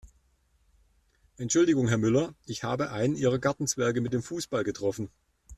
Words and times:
Entschuldigung 1.37 1.87
Herr 1.87 1.99
Müller, 1.99 2.33
ich 2.47 2.63
habe 2.63 2.89
einen 2.89 3.15
Ihrer 3.15 3.37
Gartenzwerge 3.37 4.01
mit 4.01 4.13
dem 4.13 4.23
Fußball 4.23 4.63
getroffen. 4.63 5.11